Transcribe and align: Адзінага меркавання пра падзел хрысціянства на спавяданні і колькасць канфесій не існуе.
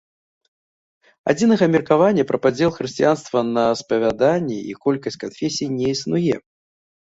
Адзінага 1.33 1.65
меркавання 1.75 2.23
пра 2.31 2.37
падзел 2.47 2.73
хрысціянства 2.79 3.39
на 3.53 3.63
спавяданні 3.83 4.59
і 4.73 4.77
колькасць 4.89 5.21
канфесій 5.27 5.73
не 5.77 5.85
існуе. 5.95 6.35